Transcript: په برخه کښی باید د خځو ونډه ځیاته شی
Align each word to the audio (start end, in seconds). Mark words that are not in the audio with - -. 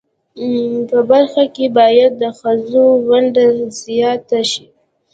په 0.89 0.97
برخه 1.09 1.43
کښی 1.53 1.67
باید 1.77 2.11
د 2.21 2.23
خځو 2.37 2.85
ونډه 3.07 3.45
ځیاته 3.79 4.39
شی 4.51 4.65